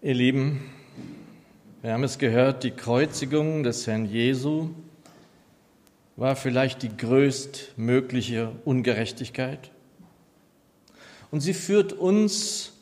Ihr 0.00 0.14
Lieben, 0.14 0.60
wir 1.82 1.92
haben 1.92 2.04
es 2.04 2.18
gehört, 2.18 2.62
die 2.62 2.70
Kreuzigung 2.70 3.64
des 3.64 3.84
Herrn 3.88 4.06
Jesu 4.06 4.70
war 6.14 6.36
vielleicht 6.36 6.84
die 6.84 6.96
größtmögliche 6.96 8.52
Ungerechtigkeit. 8.64 9.72
Und 11.32 11.40
sie 11.40 11.52
führt 11.52 11.94
uns 11.94 12.74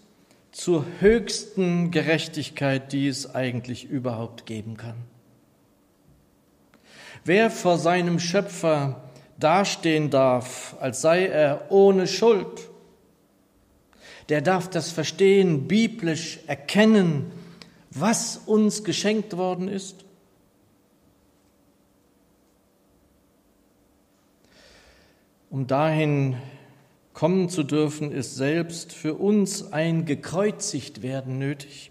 zur 0.53 0.85
höchsten 1.01 1.91
Gerechtigkeit, 1.91 2.93
die 2.93 3.09
es 3.09 3.35
eigentlich 3.35 3.87
überhaupt 3.87 4.45
geben 4.45 4.77
kann. 4.77 4.97
Wer 7.25 7.51
vor 7.51 7.79
seinem 7.79 8.19
Schöpfer 8.19 9.01
dastehen 9.39 10.11
darf, 10.11 10.77
als 10.81 11.01
sei 11.01 11.29
er 11.29 11.71
ohne 11.71 12.09
Schuld, 12.09 12.69
der 14.29 14.43
darf 14.43 14.69
das 14.69 14.91
verstehen, 14.91 15.69
biblisch 15.69 16.41
erkennen, 16.47 17.31
was 17.91 18.39
uns 18.47 18.85
geschenkt 18.85 19.37
worden 19.37 19.69
ist. 19.69 20.05
Um 25.49 25.67
dahin 25.67 26.37
kommen 27.15 27.49
zu 27.49 27.63
dürfen, 27.63 28.13
ist 28.13 28.35
selbst 28.35 28.93
für 28.93 29.15
uns 29.15 29.73
ein 29.73 30.05
gekreuzigt 30.05 31.03
werden 31.03 31.39
nötig. 31.39 31.91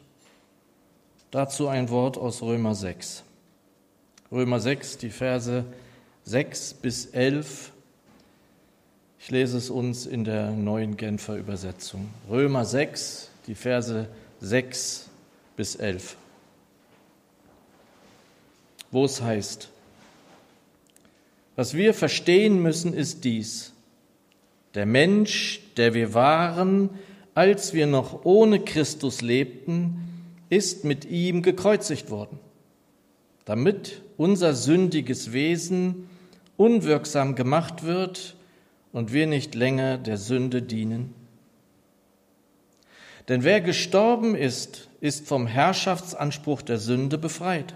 Dazu 1.32 1.68
ein 1.68 1.90
Wort 1.90 2.18
aus 2.18 2.42
Römer 2.42 2.76
6. 2.76 3.24
Römer 4.32 4.60
6, 4.60 5.00
die 5.00 5.10
Verse 5.10 5.66
6 6.26 6.76
bis 6.76 7.08
11 7.08 7.72
ich 9.26 9.32
lese 9.32 9.58
es 9.58 9.72
uns 9.72 10.06
in 10.06 10.24
der 10.24 10.52
neuen 10.52 10.98
Genfer 10.98 11.36
Übersetzung. 11.36 12.10
Römer 12.30 12.64
6, 12.64 13.32
die 13.48 13.56
Verse 13.56 14.08
6 14.40 15.10
bis 15.58 15.74
11. 15.74 16.16
Wo 18.92 19.04
es 19.04 19.24
heißt, 19.24 19.70
was 21.56 21.74
wir 21.74 21.96
verstehen 21.96 22.62
müssen, 22.62 22.94
ist 22.94 23.24
dies. 23.24 23.74
Der 24.76 24.86
Mensch, 24.86 25.60
der 25.76 25.96
wir 25.96 26.14
waren, 26.14 26.92
als 27.34 27.74
wir 27.74 27.88
noch 27.88 28.26
ohne 28.26 28.60
Christus 28.60 29.22
lebten, 29.22 30.08
ist 30.52 30.84
mit 30.84 31.04
ihm 31.04 31.42
gekreuzigt 31.42 32.12
worden, 32.12 32.38
damit 33.46 34.04
unser 34.18 34.54
sündiges 34.54 35.34
Wesen 35.34 36.08
unwirksam 36.58 37.34
gemacht 37.34 37.82
wird 37.82 38.36
und 38.96 39.12
wir 39.12 39.28
nicht 39.28 39.56
länger 39.56 39.98
der 39.98 40.16
Sünde 40.16 40.62
dienen? 40.62 41.14
Denn 43.28 43.44
wer 43.44 43.60
gestorben 43.60 44.36
ist, 44.36 44.88
ist 45.02 45.28
vom 45.28 45.48
Herrschaftsanspruch 45.48 46.62
der 46.62 46.78
Sünde 46.78 47.18
befreit. 47.18 47.74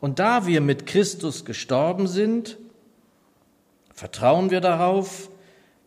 Und 0.00 0.20
da 0.20 0.46
wir 0.46 0.60
mit 0.60 0.86
Christus 0.86 1.44
gestorben 1.44 2.06
sind, 2.06 2.58
vertrauen 3.92 4.50
wir 4.52 4.60
darauf, 4.60 5.28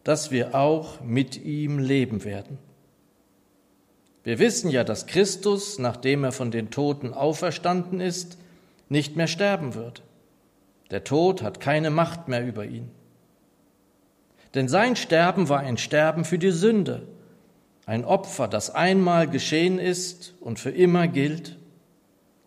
dass 0.04 0.30
wir 0.30 0.56
auch 0.56 1.00
mit 1.00 1.42
ihm 1.46 1.80
leben 1.80 2.26
werden. 2.26 2.58
Wir 4.26 4.40
wissen 4.40 4.72
ja, 4.72 4.84
dass 4.84 5.08
Christus, 5.08 5.80
nachdem 5.80 6.26
er 6.26 6.34
von 6.34 6.52
den 6.52 6.70
Toten 6.70 7.14
auferstanden 7.14 8.02
ist, 8.02 8.38
nicht 8.90 9.16
mehr 9.16 9.28
sterben 9.28 9.74
wird. 9.74 10.04
Der 10.92 11.06
Tod 11.06 11.42
hat 11.42 11.62
keine 11.62 11.92
Macht 11.92 12.28
mehr 12.28 12.46
über 12.46 12.66
ihn. 12.66 12.92
Denn 14.56 14.70
sein 14.70 14.96
Sterben 14.96 15.50
war 15.50 15.60
ein 15.60 15.78
Sterben 15.78 16.24
für 16.24 16.40
die 16.40 16.52
Sünde, 16.52 17.02
ein 17.86 18.06
Opfer, 18.06 18.48
das 18.48 18.74
einmal 18.74 19.30
geschehen 19.30 19.80
ist 19.80 20.34
und 20.40 20.60
für 20.60 20.72
immer 20.72 21.10
gilt. 21.10 21.58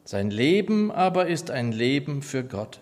Sein 0.05 0.31
Leben 0.31 0.91
aber 0.91 1.27
ist 1.27 1.51
ein 1.51 1.71
Leben 1.71 2.23
für 2.23 2.43
Gott. 2.43 2.81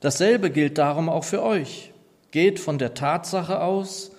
Dasselbe 0.00 0.50
gilt 0.50 0.78
darum 0.78 1.10
auch 1.10 1.24
für 1.24 1.42
euch. 1.42 1.92
Geht 2.30 2.58
von 2.60 2.78
der 2.78 2.94
Tatsache 2.94 3.60
aus, 3.60 4.10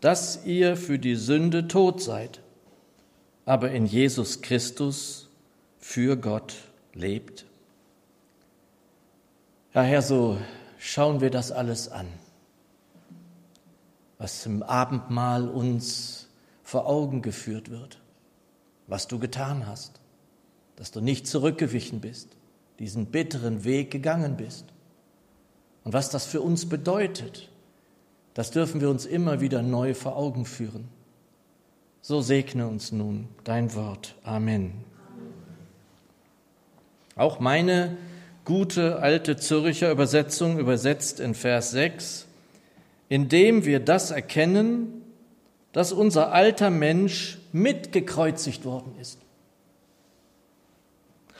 dass 0.00 0.46
ihr 0.46 0.76
für 0.76 0.98
die 0.98 1.16
Sünde 1.16 1.68
tot 1.68 2.02
seid, 2.02 2.40
aber 3.44 3.70
in 3.72 3.84
Jesus 3.84 4.40
Christus 4.40 5.28
für 5.78 6.16
Gott 6.16 6.54
lebt. 6.94 7.44
Ja, 9.74 9.82
Herr, 9.82 10.02
so 10.02 10.38
schauen 10.78 11.20
wir 11.20 11.30
das 11.30 11.52
alles 11.52 11.88
an 11.90 12.06
was 14.24 14.46
im 14.46 14.62
Abendmahl 14.62 15.46
uns 15.46 16.28
vor 16.62 16.86
Augen 16.86 17.20
geführt 17.20 17.70
wird, 17.70 17.98
was 18.86 19.06
du 19.06 19.18
getan 19.18 19.66
hast, 19.66 20.00
dass 20.76 20.90
du 20.90 21.02
nicht 21.02 21.26
zurückgewichen 21.26 22.00
bist, 22.00 22.30
diesen 22.78 23.04
bitteren 23.04 23.64
Weg 23.64 23.90
gegangen 23.90 24.38
bist. 24.38 24.64
Und 25.84 25.92
was 25.92 26.08
das 26.08 26.24
für 26.24 26.40
uns 26.40 26.66
bedeutet, 26.66 27.50
das 28.32 28.50
dürfen 28.50 28.80
wir 28.80 28.88
uns 28.88 29.04
immer 29.04 29.42
wieder 29.42 29.60
neu 29.60 29.92
vor 29.92 30.16
Augen 30.16 30.46
führen. 30.46 30.88
So 32.00 32.22
segne 32.22 32.66
uns 32.66 32.92
nun 32.92 33.28
dein 33.44 33.74
Wort. 33.74 34.14
Amen. 34.24 34.72
Auch 37.14 37.40
meine 37.40 37.98
gute 38.46 39.00
alte 39.00 39.36
Zürcher 39.36 39.90
Übersetzung 39.90 40.58
übersetzt 40.58 41.20
in 41.20 41.34
Vers 41.34 41.72
6, 41.72 42.26
indem 43.14 43.64
wir 43.64 43.78
das 43.78 44.10
erkennen, 44.10 45.04
dass 45.70 45.92
unser 45.92 46.32
alter 46.32 46.68
Mensch 46.68 47.38
mitgekreuzigt 47.52 48.64
worden 48.64 48.92
ist. 49.00 49.20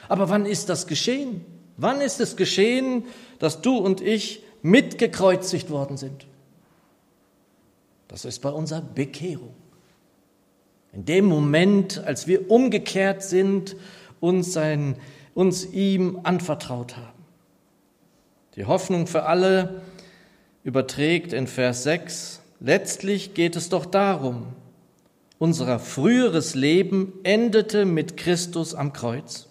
Aber 0.07 0.29
wann 0.29 0.45
ist 0.45 0.69
das 0.69 0.87
geschehen? 0.87 1.43
Wann 1.75 1.99
ist 1.99 2.21
es 2.21 2.37
geschehen, 2.37 3.03
dass 3.39 3.59
du 3.59 3.75
und 3.75 3.99
ich 3.99 4.41
mitgekreuzigt 4.61 5.69
worden 5.69 5.97
sind? 5.97 6.27
Das 8.07 8.23
ist 8.23 8.39
bei 8.39 8.51
unserer 8.51 8.79
Bekehrung. 8.79 9.53
In 10.93 11.03
dem 11.03 11.25
Moment, 11.25 12.01
als 12.05 12.25
wir 12.25 12.49
umgekehrt 12.49 13.21
sind, 13.21 13.75
uns, 14.21 14.53
sein, 14.53 14.95
uns 15.33 15.65
ihm 15.73 16.21
anvertraut 16.23 16.95
haben. 16.95 17.25
Die 18.55 18.63
Hoffnung 18.63 19.07
für 19.07 19.23
alle, 19.23 19.81
überträgt 20.65 21.31
in 21.31 21.47
Vers 21.47 21.83
6, 21.83 22.41
letztlich 22.59 23.35
geht 23.35 23.55
es 23.55 23.69
doch 23.69 23.85
darum, 23.85 24.47
unser 25.37 25.79
früheres 25.79 26.55
Leben 26.55 27.13
endete 27.23 27.85
mit 27.85 28.17
Christus 28.17 28.73
am 28.73 28.91
Kreuz. 28.91 29.47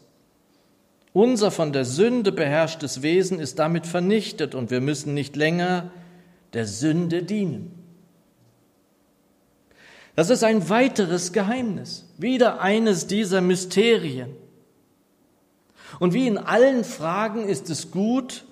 Unser 1.13 1.53
von 1.53 1.73
der 1.73 1.85
Sünde 1.85 2.33
beherrschtes 2.33 3.03
Wesen 3.03 3.39
ist 3.39 3.61
damit 3.61 3.87
vernichtet 3.87 4.57
und 4.57 4.73
wir 4.73 4.81
müssen 4.81 5.15
nicht 5.15 5.37
länger 5.37 5.93
der 6.53 6.67
Sünde 6.67 7.23
dienen. 7.23 7.71
Das 10.17 10.31
ist 10.31 10.43
ein 10.43 10.69
weiteres 10.69 11.33
Geheimnis, 11.33 12.07
wieder 12.19 12.61
eines 12.61 13.07
dieser 13.07 13.41
Mysterien. 13.41 14.31
Und 16.01 16.13
wie 16.13 16.27
in 16.27 16.39
allen 16.39 16.83
Fragen 16.83 17.47
ist 17.49 17.71
es 17.71 17.93
gut, 17.93 18.45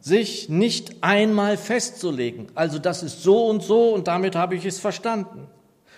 sich 0.00 0.48
nicht 0.48 1.02
einmal 1.02 1.56
festzulegen, 1.56 2.48
also 2.54 2.78
das 2.78 3.02
ist 3.02 3.22
so 3.22 3.46
und 3.46 3.62
so 3.62 3.94
und 3.94 4.08
damit 4.08 4.34
habe 4.34 4.56
ich 4.56 4.64
es 4.64 4.78
verstanden, 4.78 5.46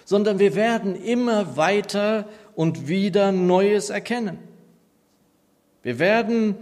sondern 0.04 0.38
wir 0.38 0.54
werden 0.54 0.96
immer 0.96 1.56
weiter 1.56 2.26
und 2.54 2.88
wieder 2.88 3.32
Neues 3.32 3.90
erkennen. 3.90 4.38
Wir 5.82 5.98
werden 5.98 6.56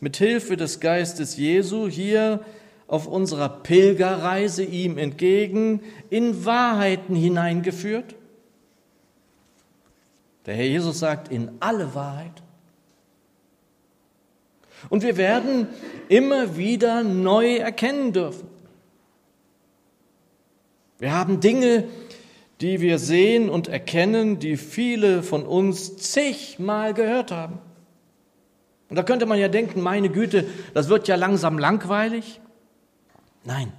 mit 0.00 0.16
Hilfe 0.16 0.56
des 0.56 0.80
Geistes 0.80 1.36
Jesu 1.36 1.88
hier 1.88 2.40
auf 2.86 3.06
unserer 3.06 3.48
Pilgerreise 3.48 4.64
ihm 4.64 4.98
entgegen 4.98 5.80
in 6.10 6.44
Wahrheiten 6.44 7.16
hineingeführt. 7.16 8.16
Der 10.44 10.54
Herr 10.54 10.66
Jesus 10.66 10.98
sagt 10.98 11.30
in 11.30 11.52
alle 11.60 11.94
Wahrheit. 11.94 12.41
Und 14.88 15.02
wir 15.02 15.16
werden 15.16 15.68
immer 16.08 16.56
wieder 16.56 17.02
neu 17.02 17.56
erkennen 17.56 18.12
dürfen. 18.12 18.48
Wir 20.98 21.12
haben 21.12 21.40
Dinge, 21.40 21.84
die 22.60 22.80
wir 22.80 22.98
sehen 22.98 23.50
und 23.50 23.68
erkennen, 23.68 24.38
die 24.38 24.56
viele 24.56 25.22
von 25.22 25.44
uns 25.44 25.96
zigmal 25.96 26.94
gehört 26.94 27.32
haben. 27.32 27.58
Und 28.88 28.96
da 28.96 29.02
könnte 29.02 29.26
man 29.26 29.38
ja 29.38 29.48
denken, 29.48 29.80
meine 29.80 30.10
Güte, 30.10 30.46
das 30.74 30.88
wird 30.88 31.08
ja 31.08 31.16
langsam 31.16 31.58
langweilig. 31.58 32.40
Nein, 33.44 33.72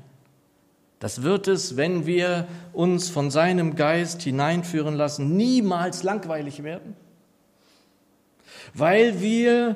das 1.00 1.21
wird 1.23 1.47
es, 1.47 1.77
wenn 1.77 2.05
wir 2.05 2.47
uns 2.73 3.09
von 3.09 3.29
seinem 3.29 3.75
Geist 3.75 4.21
hineinführen 4.23 4.95
lassen, 4.95 5.38
niemals 5.38 6.03
langweilig 6.03 6.63
werden, 6.63 6.95
weil 8.73 9.21
wir 9.21 9.75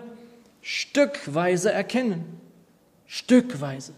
stückweise 0.67 1.71
erkennen. 1.71 2.41
Stückweise. 3.05 3.93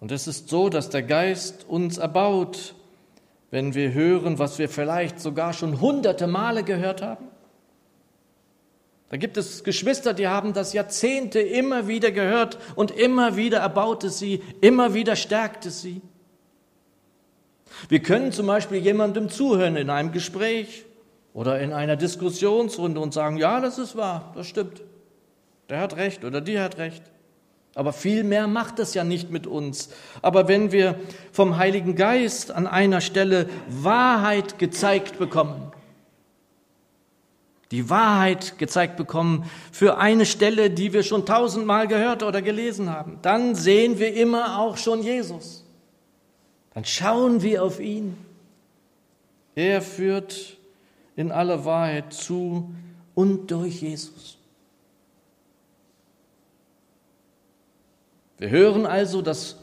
Und 0.00 0.10
es 0.10 0.26
ist 0.26 0.48
so, 0.48 0.68
dass 0.68 0.90
der 0.90 1.04
Geist 1.04 1.64
uns 1.68 1.98
erbaut, 1.98 2.74
wenn 3.52 3.74
wir 3.74 3.92
hören, 3.92 4.40
was 4.40 4.58
wir 4.58 4.68
vielleicht 4.68 5.20
sogar 5.20 5.52
schon 5.52 5.80
hunderte 5.80 6.26
Male 6.26 6.64
gehört 6.64 7.00
haben? 7.00 7.28
Da 9.08 9.18
gibt 9.18 9.36
es 9.36 9.62
Geschwister, 9.62 10.14
die 10.14 10.26
haben 10.26 10.52
das 10.52 10.72
Jahrzehnte 10.72 11.38
immer 11.38 11.86
wieder 11.86 12.10
gehört 12.10 12.58
und 12.74 12.90
immer 12.90 13.36
wieder 13.36 13.58
erbaut 13.58 14.02
es 14.02 14.18
sie, 14.18 14.42
immer 14.60 14.94
wieder 14.94 15.14
stärkt 15.14 15.64
es 15.64 15.80
sie. 15.80 16.02
Wir 17.88 18.02
können 18.02 18.32
zum 18.32 18.48
Beispiel 18.48 18.78
jemandem 18.78 19.28
zuhören 19.28 19.76
in 19.76 19.90
einem 19.90 20.10
Gespräch 20.10 20.86
oder 21.34 21.60
in 21.60 21.72
einer 21.72 21.96
Diskussionsrunde 21.96 23.00
und 23.00 23.14
sagen, 23.14 23.36
ja, 23.36 23.60
das 23.60 23.78
ist 23.78 23.96
wahr, 23.96 24.32
das 24.34 24.46
stimmt. 24.46 24.82
Der 25.68 25.80
hat 25.80 25.96
recht 25.96 26.24
oder 26.24 26.40
die 26.40 26.58
hat 26.58 26.78
recht. 26.78 27.02
Aber 27.74 27.94
viel 27.94 28.22
mehr 28.22 28.48
macht 28.48 28.78
es 28.78 28.92
ja 28.92 29.02
nicht 29.02 29.30
mit 29.30 29.46
uns. 29.46 29.88
Aber 30.20 30.46
wenn 30.46 30.72
wir 30.72 30.96
vom 31.32 31.56
Heiligen 31.56 31.94
Geist 31.94 32.50
an 32.50 32.66
einer 32.66 33.00
Stelle 33.00 33.48
Wahrheit 33.68 34.58
gezeigt 34.58 35.18
bekommen, 35.18 35.72
die 37.70 37.88
Wahrheit 37.88 38.58
gezeigt 38.58 38.98
bekommen 38.98 39.50
für 39.72 39.96
eine 39.96 40.26
Stelle, 40.26 40.68
die 40.68 40.92
wir 40.92 41.02
schon 41.02 41.24
tausendmal 41.24 41.88
gehört 41.88 42.22
oder 42.22 42.42
gelesen 42.42 42.90
haben, 42.90 43.18
dann 43.22 43.54
sehen 43.54 43.98
wir 43.98 44.12
immer 44.14 44.58
auch 44.58 44.76
schon 44.76 45.02
Jesus. 45.02 45.64
Dann 46.74 46.84
schauen 46.84 47.42
wir 47.42 47.64
auf 47.64 47.80
ihn. 47.80 48.18
Er 49.54 49.80
führt 49.80 50.58
in 51.16 51.32
aller 51.32 51.64
Wahrheit 51.64 52.12
zu 52.12 52.74
und 53.14 53.50
durch 53.50 53.82
Jesus. 53.82 54.38
Wir 58.38 58.50
hören 58.50 58.86
also, 58.86 59.22
dass 59.22 59.56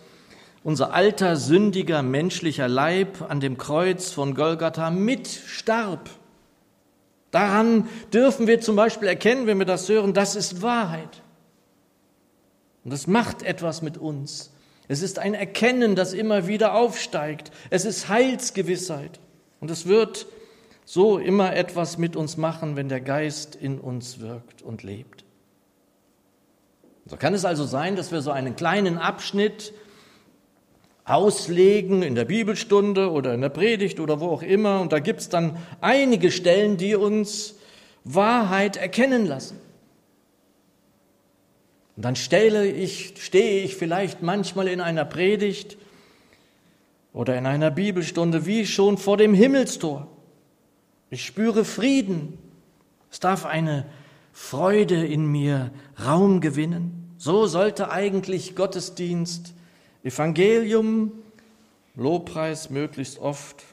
unser 0.64 0.94
alter, 0.94 1.36
sündiger, 1.36 2.02
menschlicher 2.02 2.68
Leib 2.68 3.22
an 3.28 3.40
dem 3.40 3.58
Kreuz 3.58 4.12
von 4.12 4.36
Golgatha 4.36 4.90
mitstarb 4.90 6.10
Daran 7.32 7.88
dürfen 8.12 8.48
wir 8.48 8.60
zum 8.60 8.76
Beispiel 8.76 9.08
erkennen, 9.08 9.46
wenn 9.46 9.60
wir 9.60 9.66
das 9.66 9.88
hören, 9.88 10.14
das 10.14 10.36
ist 10.36 10.62
Wahrheit. 10.62 11.22
Und 12.84 12.92
das 12.92 13.08
macht 13.08 13.44
etwas 13.44 13.82
mit 13.82 13.98
uns. 13.98 14.52
Es 14.88 15.04
ist 15.04 15.20
ein 15.20 15.36
Erkennen, 15.36 15.96
das 15.96 16.14
immer 16.14 16.48
wieder 16.48 16.74
aufsteigt. 16.74 17.52
Es 17.70 17.86
ist 17.86 18.10
Heilsgewissheit. 18.10 19.20
Und 19.60 19.70
es 19.70 19.86
wird 19.86 20.26
so 20.92 21.20
immer 21.20 21.56
etwas 21.56 22.00
mit 22.00 22.16
uns 22.16 22.36
machen, 22.36 22.76
wenn 22.76 22.90
der 22.90 23.00
Geist 23.00 23.56
in 23.56 23.80
uns 23.80 24.22
wirkt 24.22 24.64
und 24.64 24.82
lebt. 24.82 25.24
So 27.06 27.16
kann 27.16 27.36
es 27.36 27.46
also 27.46 27.64
sein, 27.64 27.96
dass 27.96 28.12
wir 28.12 28.24
so 28.24 28.32
einen 28.32 28.56
kleinen 28.56 28.98
Abschnitt 28.98 29.72
auslegen 31.06 32.02
in 32.02 32.16
der 32.16 32.26
Bibelstunde 32.26 33.12
oder 33.12 33.36
in 33.36 33.42
der 33.42 33.50
Predigt 33.50 34.00
oder 34.00 34.20
wo 34.20 34.30
auch 34.30 34.42
immer. 34.42 34.82
Und 34.82 34.92
da 34.92 34.98
gibt 34.98 35.20
es 35.20 35.30
dann 35.30 35.58
einige 35.80 36.32
Stellen, 36.32 36.78
die 36.78 36.96
uns 36.96 37.54
Wahrheit 38.04 38.76
erkennen 38.76 39.28
lassen. 39.28 39.60
Und 41.98 42.04
dann 42.04 42.16
stelle 42.16 42.66
ich, 42.66 43.14
stehe 43.20 43.62
ich 43.62 43.76
vielleicht 43.76 44.24
manchmal 44.24 44.68
in 44.68 44.82
einer 44.82 45.06
Predigt 45.06 45.78
oder 47.14 47.38
in 47.38 47.46
einer 47.46 47.70
Bibelstunde 47.70 48.48
wie 48.48 48.66
schon 48.66 48.98
vor 48.98 49.18
dem 49.18 49.36
Himmelstor. 49.36 50.08
Ich 51.10 51.26
spüre 51.26 51.66
Frieden. 51.66 52.38
Es 53.12 53.20
darf 53.20 53.46
eine 53.46 53.86
Freude 54.32 55.06
in 55.06 55.26
mir 55.26 55.72
Raum 56.04 56.42
gewinnen. 56.42 57.14
So 57.18 57.48
sollte 57.48 57.92
eigentlich 57.92 58.56
Gottesdienst 58.56 59.54
Evangelium, 60.04 61.12
Lobpreis 61.96 62.70
möglichst 62.70 63.20
oft, 63.20 63.64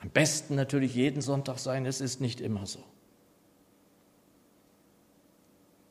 am 0.00 0.10
besten 0.10 0.56
natürlich 0.56 0.94
jeden 0.94 1.20
Sonntag 1.20 1.58
sein, 1.58 1.86
es 1.86 2.00
ist 2.00 2.20
nicht 2.20 2.40
immer 2.40 2.66
so. 2.66 2.80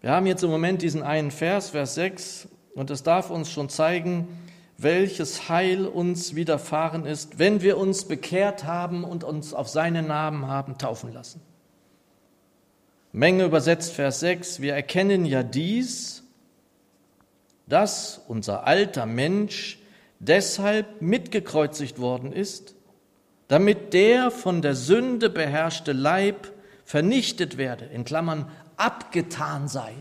Wir 0.02 0.12
haben 0.12 0.28
jetzt 0.28 0.44
im 0.44 0.50
Moment 0.50 0.82
diesen 0.82 1.02
einen 1.02 1.32
Vers, 1.32 1.70
Vers 1.70 1.96
6, 1.96 2.50
und 2.76 2.92
es 2.92 3.04
darf 3.04 3.30
uns 3.30 3.50
schon 3.50 3.70
zeigen, 3.70 4.28
welches 4.78 5.50
Heil 5.50 5.86
uns 5.86 6.36
widerfahren 6.36 7.06
ist, 7.06 7.40
wenn 7.40 7.62
wir 7.62 7.78
uns 7.78 8.06
bekehrt 8.06 8.66
haben 8.66 9.04
und 9.04 9.24
uns 9.24 9.54
auf 9.54 9.70
seinen 9.70 10.08
Namen 10.08 10.48
haben 10.48 10.78
taufen 10.78 11.14
lassen. 11.14 11.42
Menge 13.12 13.46
übersetzt 13.46 13.94
Vers 13.94 14.20
6, 14.20 14.60
wir 14.60 14.74
erkennen 14.74 15.26
ja 15.26 15.44
dies, 15.44 16.24
dass 17.68 18.22
unser 18.28 18.68
alter 18.68 19.06
Mensch 19.06 19.80
deshalb 20.20 21.02
mitgekreuzigt 21.02 22.00
worden 22.00 22.34
ist, 22.34 22.76
damit 23.48 23.94
der 23.94 24.32
von 24.32 24.62
der 24.62 24.76
Sünde 24.76 25.30
beherrschte 25.30 25.94
Leib 25.94 26.52
vernichtet 26.84 27.58
werde, 27.58 27.86
in 27.86 28.04
Klammern 28.04 28.52
abgetan 28.76 29.68
sei. 29.68 29.94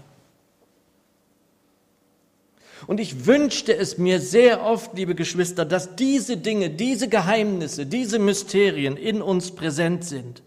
Und 2.86 3.00
ich 3.00 3.26
wünschte 3.26 3.74
es 3.76 3.98
mir 3.98 4.20
sehr 4.20 4.64
oft, 4.64 4.96
liebe 4.96 5.14
Geschwister, 5.14 5.64
dass 5.64 5.96
diese 5.96 6.36
Dinge, 6.36 6.70
diese 6.70 7.08
Geheimnisse, 7.08 7.86
diese 7.86 8.18
Mysterien 8.18 8.96
in 8.96 9.22
uns 9.22 9.52
präsent 9.52 10.04
sind 10.04 10.42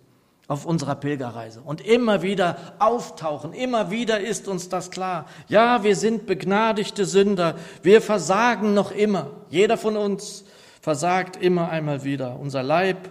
auf 0.47 0.65
unserer 0.65 0.95
Pilgerreise 0.95 1.61
und 1.61 1.81
immer 1.85 2.21
wieder 2.21 2.57
auftauchen. 2.79 3.51
Immer 3.53 3.91
wieder 3.91 4.19
ist 4.19 4.47
uns 4.47 4.69
das 4.69 4.91
klar. 4.91 5.27
Ja, 5.49 5.83
wir 5.83 5.95
sind 5.95 6.25
begnadigte 6.25 7.05
Sünder. 7.05 7.55
Wir 7.83 8.01
versagen 8.01 8.73
noch 8.73 8.91
immer. 8.91 9.31
Jeder 9.49 9.77
von 9.77 9.97
uns 9.97 10.45
versagt 10.81 11.35
immer 11.35 11.69
einmal 11.69 12.05
wieder. 12.05 12.39
Unser 12.39 12.63
Leib 12.63 13.09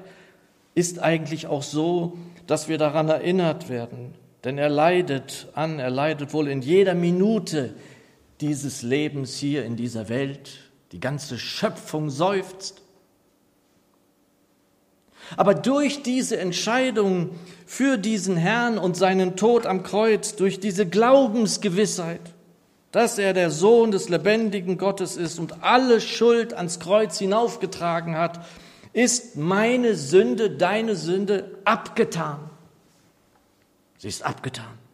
ist 0.74 0.98
eigentlich 0.98 1.46
auch 1.46 1.62
so, 1.62 2.16
dass 2.46 2.68
wir 2.68 2.78
daran 2.78 3.08
erinnert 3.08 3.68
werden. 3.68 4.14
Denn 4.44 4.56
er 4.56 4.70
leidet 4.70 5.48
an, 5.54 5.78
er 5.78 5.90
leidet 5.90 6.32
wohl 6.32 6.48
in 6.48 6.62
jeder 6.62 6.94
Minute 6.94 7.74
dieses 8.40 8.82
Lebens 8.82 9.36
hier 9.36 9.64
in 9.64 9.76
dieser 9.76 10.08
Welt. 10.08 10.58
Die 10.92 11.00
ganze 11.00 11.38
Schöpfung 11.38 12.10
seufzt. 12.10 12.82
Aber 15.36 15.54
durch 15.54 16.02
diese 16.02 16.38
Entscheidung 16.38 17.30
für 17.66 17.98
diesen 17.98 18.36
Herrn 18.36 18.78
und 18.78 18.96
seinen 18.96 19.36
Tod 19.36 19.66
am 19.66 19.82
Kreuz, 19.82 20.36
durch 20.36 20.60
diese 20.60 20.86
Glaubensgewissheit, 20.86 22.20
dass 22.92 23.18
er 23.18 23.32
der 23.32 23.50
Sohn 23.50 23.90
des 23.90 24.08
lebendigen 24.08 24.78
Gottes 24.78 25.16
ist 25.16 25.38
und 25.38 25.64
alle 25.64 26.00
Schuld 26.00 26.54
ans 26.54 26.78
Kreuz 26.78 27.18
hinaufgetragen 27.18 28.16
hat, 28.16 28.46
ist 28.92 29.36
meine 29.36 29.96
Sünde, 29.96 30.50
deine 30.50 30.96
Sünde 30.96 31.58
abgetan. 31.64 32.38
Sie 33.98 34.08
ist 34.08 34.24
abgetan. 34.24 34.85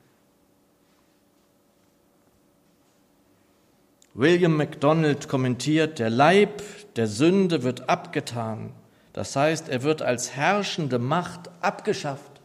William 4.15 4.57
MacDonald 4.57 5.29
kommentiert, 5.29 5.99
der 5.99 6.11
Leib 6.11 6.63
der 6.97 7.07
Sünde 7.07 7.63
wird 7.63 7.89
abgetan 7.89 8.75
das 9.13 9.37
heißt, 9.37 9.69
er 9.69 9.83
wird 9.83 10.03
als 10.03 10.33
herrschende 10.33 10.99
Macht 10.99 11.51
abgeschafft. 11.61 12.41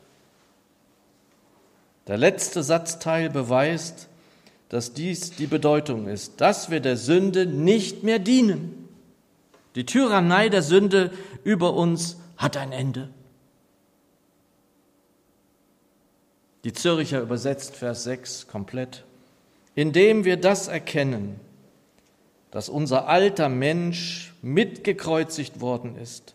Der 2.08 2.18
letzte 2.18 2.64
Satzteil 2.64 3.30
beweist, 3.30 4.08
dass 4.70 4.94
dies 4.94 5.32
die 5.32 5.48
Bedeutung 5.48 6.08
ist, 6.08 6.42
dass 6.42 6.70
wir 6.70 6.82
der 6.82 6.98
Sünde 6.98 7.46
nicht 7.46 8.04
mehr 8.04 8.20
dienen. 8.20 8.90
Die 9.76 9.86
Tyrannei 9.86 10.50
der 10.50 10.62
Sünde 10.62 11.12
über 11.44 11.74
uns 11.74 12.18
hat 12.36 12.58
ein 12.58 12.72
Ende. 12.72 13.10
Die 16.64 16.74
Zürcher 16.74 17.22
übersetzt 17.22 17.76
Vers 17.76 18.04
6 18.04 18.48
komplett. 18.48 19.06
Indem 19.76 20.26
wir 20.26 20.38
das 20.38 20.68
erkennen, 20.68 21.40
dass 22.58 22.70
unser 22.70 23.08
alter 23.08 23.50
Mensch 23.50 24.34
mitgekreuzigt 24.42 25.62
worden 25.62 25.96
ist, 25.96 26.34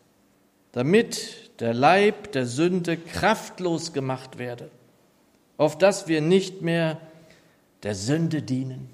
damit 0.71 1.50
der 1.59 1.75
Leib 1.75 2.31
der 2.31 2.47
Sünde 2.47 2.97
kraftlos 2.97 3.93
gemacht 3.93 4.38
werde, 4.38 4.71
auf 5.57 5.76
dass 5.76 6.07
wir 6.07 6.21
nicht 6.21 6.62
mehr 6.62 7.00
der 7.83 7.97
Sünde 7.97 8.41
dienen. 8.41 8.88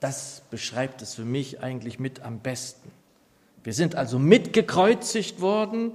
Das 0.00 0.44
beschreibt 0.50 1.02
es 1.02 1.14
für 1.14 1.26
mich 1.26 1.62
eigentlich 1.62 1.98
mit 1.98 2.22
am 2.22 2.38
besten. 2.38 2.90
Wir 3.64 3.74
sind 3.74 3.94
also 3.94 4.18
mitgekreuzigt 4.18 5.42
worden, 5.42 5.92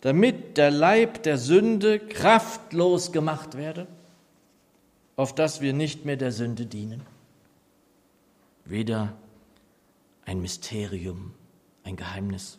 damit 0.00 0.56
der 0.56 0.70
Leib 0.70 1.22
der 1.24 1.36
Sünde 1.36 1.98
kraftlos 1.98 3.12
gemacht 3.12 3.58
werde, 3.58 3.86
auf 5.16 5.34
dass 5.34 5.60
wir 5.60 5.74
nicht 5.74 6.06
mehr 6.06 6.16
der 6.16 6.32
Sünde 6.32 6.64
dienen. 6.64 7.02
Weder 8.64 9.12
ein 10.26 10.40
Mysterium, 10.40 11.32
ein 11.82 11.96
Geheimnis. 11.96 12.58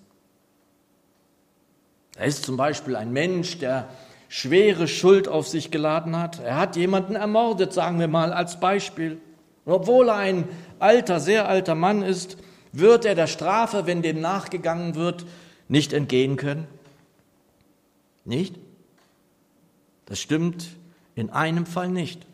Da 2.13 2.23
ist 2.23 2.45
zum 2.45 2.57
Beispiel 2.57 2.95
ein 2.95 3.11
Mensch, 3.11 3.57
der 3.59 3.89
schwere 4.29 4.87
Schuld 4.87 5.27
auf 5.27 5.47
sich 5.47 5.71
geladen 5.71 6.17
hat. 6.17 6.39
Er 6.39 6.57
hat 6.57 6.75
jemanden 6.75 7.15
ermordet, 7.15 7.73
sagen 7.73 7.99
wir 7.99 8.07
mal 8.07 8.33
als 8.33 8.59
Beispiel. 8.59 9.19
Und 9.65 9.73
obwohl 9.73 10.09
er 10.09 10.17
ein 10.17 10.47
alter, 10.79 11.19
sehr 11.19 11.47
alter 11.47 11.75
Mann 11.75 12.01
ist, 12.01 12.37
wird 12.71 13.05
er 13.05 13.15
der 13.15 13.27
Strafe, 13.27 13.85
wenn 13.85 14.01
dem 14.01 14.21
nachgegangen 14.21 14.95
wird, 14.95 15.25
nicht 15.67 15.93
entgehen 15.93 16.37
können. 16.37 16.67
Nicht? 18.25 18.55
Das 20.05 20.19
stimmt 20.19 20.67
in 21.15 21.29
einem 21.29 21.65
Fall 21.65 21.89
nicht. 21.89 22.25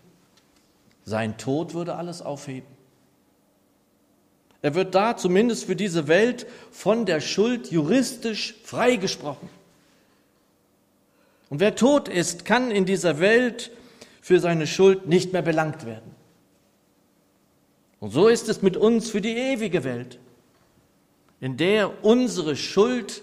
Sein 1.06 1.38
Tod 1.38 1.74
würde 1.74 1.96
alles 1.96 2.22
aufheben. 2.22 2.71
Er 4.62 4.76
wird 4.76 4.94
da 4.94 5.18
zumindest 5.18 5.66
für 5.66 5.76
diese 5.76 6.08
Welt 6.08 6.46
von 6.72 7.06
der 7.06 7.20
Schuld 7.20 7.72
juristisch 7.72 8.56
freigesprochen. 8.64 9.50
Und 11.50 11.60
wer 11.60 11.76
tot 11.76 12.08
ist, 12.08 12.46
kann 12.46 12.72
in 12.72 12.86
dieser 12.86 13.20
Welt 13.20 13.72
für 14.22 14.40
seine 14.40 14.68
Schuld 14.68 15.08
nicht 15.08 15.34
mehr 15.34 15.42
belangt 15.42 15.86
werden. 15.86 16.16
Und 18.00 18.12
so 18.12 18.28
ist 18.28 18.50
es 18.50 18.62
mit 18.62 18.78
uns 18.78 19.10
für 19.10 19.22
die 19.22 19.36
ewige 19.36 19.84
Welt, 19.84 20.20
in 21.40 21.58
der 21.58 22.04
unsere 22.04 22.56
Schuld 22.56 23.22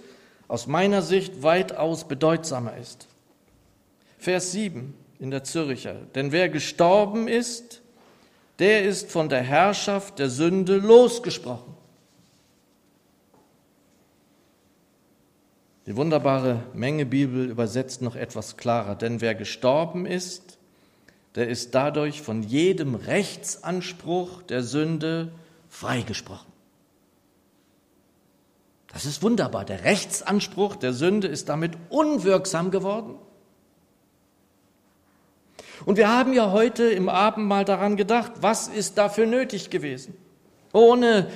aus 0.49 0.67
meiner 0.67 1.03
Sicht 1.03 1.43
weitaus 1.43 2.07
bedeutsamer 2.07 2.77
ist. 2.77 3.07
Vers 4.19 4.53
7 4.53 4.95
in 5.21 5.31
der 5.31 5.45
Zürcher. 5.45 5.95
Denn 6.15 6.33
wer 6.33 6.49
gestorben 6.49 7.29
ist, 7.29 7.81
der 8.59 8.85
ist 8.85 9.11
von 9.11 9.29
der 9.29 9.43
Herrschaft 9.43 10.19
der 10.19 10.31
Sünde 10.31 10.77
losgesprochen. 10.77 11.75
Die 15.87 15.97
wunderbare 15.97 16.65
Menge 16.75 17.07
Bibel 17.07 17.49
übersetzt 17.49 18.03
noch 18.03 18.15
etwas 18.15 18.57
klarer, 18.57 18.95
denn 18.95 19.21
wer 19.21 19.35
gestorben 19.35 20.05
ist, 20.05 20.59
der 21.35 21.49
ist 21.49 21.75
dadurch 21.75 22.21
von 22.21 22.43
jedem 22.43 22.95
Rechtsanspruch 22.95 24.43
der 24.43 24.63
Sünde 24.63 25.33
freigesprochen. 25.69 26.53
Das 28.93 29.07
ist 29.07 29.23
wunderbar. 29.23 29.65
Der 29.65 29.85
Rechtsanspruch 29.85 30.77
der 30.77 30.93
Sünde 30.93 31.29
ist 31.29 31.49
damit 31.49 31.73
unwirksam 31.91 32.71
geworden. 32.71 33.15
Und 35.85 35.97
wir 35.97 36.09
haben 36.09 36.33
ja 36.33 36.53
heute 36.53 36.85
im 36.85 37.09
Abendmahl 37.09 37.65
daran 37.65 37.97
gedacht, 37.97 38.33
was 38.41 38.69
ist 38.69 38.99
dafür 38.99 39.27
nötig 39.27 39.71
gewesen? 39.71 40.17
Ohne 40.73 41.29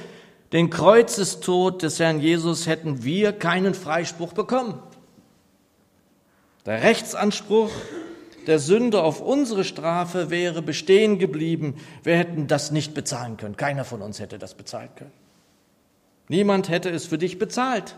den 0.53 0.69
Kreuzestod 0.69 1.83
des 1.83 1.99
Herrn 1.99 2.21
Jesus 2.21 2.67
hätten 2.67 3.05
wir 3.05 3.33
keinen 3.33 3.75
Freispruch 3.75 4.33
bekommen. 4.35 4.79
Der 6.67 6.83
Rechtsanspruch 6.83 7.71
der 8.47 8.59
Sünde 8.59 9.03
auf 9.03 9.21
unsere 9.21 9.65
Strafe 9.65 10.31
wäre 10.31 10.63
bestehen 10.63 11.19
geblieben. 11.19 11.77
Wir 12.03 12.17
hätten 12.17 12.49
das 12.49 12.71
nicht 12.71 12.93
bezahlen 12.95 13.37
können. 13.37 13.57
Keiner 13.57 13.85
von 13.85 14.03
uns 14.03 14.21
hätte 14.21 14.39
das 14.39 14.55
bezahlen 14.55 14.91
können. 14.97 15.13
Niemand 16.29 16.69
hätte 16.69 16.91
es 16.91 17.07
für 17.07 17.19
dich 17.19 17.39
bezahlt, 17.39 17.97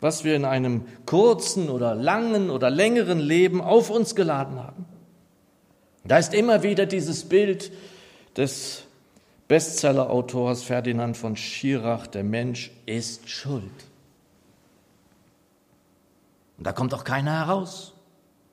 was 0.00 0.24
wir 0.24 0.36
in 0.36 0.44
einem 0.44 0.84
kurzen 1.06 1.68
oder 1.68 1.94
langen 1.94 2.50
oder 2.50 2.70
längeren 2.70 3.18
Leben 3.18 3.60
auf 3.60 3.90
uns 3.90 4.14
geladen 4.14 4.62
haben. 4.62 4.86
Da 6.08 6.16
ist 6.16 6.32
immer 6.32 6.62
wieder 6.62 6.86
dieses 6.86 7.24
Bild 7.24 7.70
des 8.36 8.84
Bestseller-Autors 9.46 10.62
Ferdinand 10.62 11.16
von 11.16 11.36
Schirach, 11.36 12.06
der 12.06 12.24
Mensch 12.24 12.70
ist 12.86 13.28
schuld. 13.28 13.62
Und 16.56 16.66
da 16.66 16.72
kommt 16.72 16.94
auch 16.94 17.04
keiner 17.04 17.46
heraus, 17.46 17.92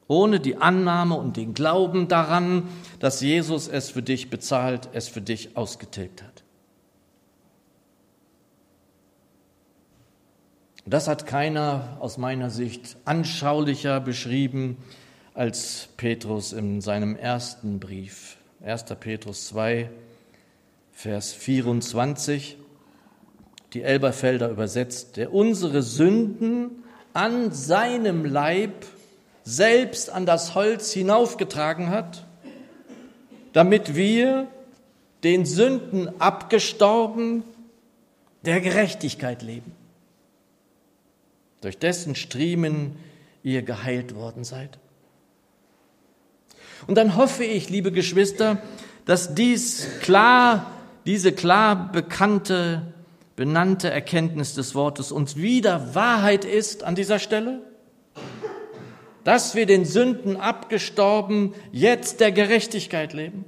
ohne 0.07 0.41
die 0.41 0.57
Annahme 0.57 1.15
und 1.15 1.37
den 1.37 1.53
Glauben 1.53 2.09
daran, 2.09 2.67
dass 2.99 3.21
Jesus 3.21 3.69
es 3.69 3.89
für 3.89 4.03
dich 4.03 4.29
bezahlt, 4.29 4.89
es 4.91 5.07
für 5.07 5.21
dich 5.21 5.55
ausgetilgt 5.55 6.23
hat. 6.23 6.43
Das 10.85 11.07
hat 11.07 11.25
keiner 11.25 11.97
aus 12.01 12.17
meiner 12.17 12.49
Sicht 12.49 12.97
anschaulicher 13.05 14.01
beschrieben 14.01 14.77
als 15.35 15.89
Petrus 15.97 16.53
in 16.53 16.79
seinem 16.79 17.17
ersten 17.17 17.79
Brief. 17.79 18.37
1. 18.63 18.85
Petrus 18.99 19.47
2, 19.47 19.89
Vers 20.93 21.33
24, 21.33 22.57
die 23.73 23.83
Elberfelder 23.83 24.49
übersetzt, 24.49 25.17
der 25.17 25.33
unsere 25.33 25.81
Sünden 25.81 26.83
an 27.13 27.51
seinem 27.51 28.23
Leib 28.23 28.85
selbst 29.43 30.09
an 30.09 30.25
das 30.25 30.55
Holz 30.55 30.93
hinaufgetragen 30.93 31.89
hat, 31.89 32.25
damit 33.51 33.93
wir 33.95 34.47
den 35.25 35.45
Sünden 35.45 36.21
abgestorben 36.21 37.43
der 38.45 38.61
Gerechtigkeit 38.61 39.41
leben, 39.41 39.73
durch 41.59 41.77
dessen 41.77 42.15
Striemen 42.15 42.95
ihr 43.43 43.63
geheilt 43.63 44.15
worden 44.15 44.45
seid. 44.45 44.79
Und 46.87 46.95
dann 46.95 47.15
hoffe 47.15 47.43
ich, 47.43 47.69
liebe 47.69 47.91
Geschwister, 47.91 48.57
dass 49.05 49.33
dies 49.35 49.87
klar, 50.01 50.71
diese 51.05 51.31
klar 51.31 51.91
bekannte, 51.91 52.93
benannte 53.35 53.89
Erkenntnis 53.89 54.53
des 54.53 54.75
Wortes 54.75 55.11
uns 55.11 55.35
wieder 55.35 55.95
Wahrheit 55.95 56.45
ist 56.45 56.83
an 56.83 56.95
dieser 56.95 57.19
Stelle, 57.19 57.61
dass 59.23 59.55
wir 59.55 59.65
den 59.65 59.85
Sünden 59.85 60.37
abgestorben 60.37 61.53
jetzt 61.71 62.19
der 62.19 62.31
Gerechtigkeit 62.31 63.13
leben. 63.13 63.45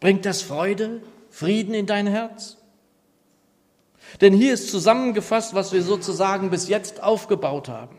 Bringt 0.00 0.24
das 0.24 0.42
Freude, 0.42 1.02
Frieden 1.30 1.74
in 1.74 1.86
dein 1.86 2.06
Herz? 2.06 2.56
Denn 4.20 4.32
hier 4.32 4.54
ist 4.54 4.70
zusammengefasst, 4.70 5.54
was 5.54 5.72
wir 5.72 5.82
sozusagen 5.82 6.50
bis 6.50 6.68
jetzt 6.68 7.02
aufgebaut 7.02 7.68
haben. 7.68 7.96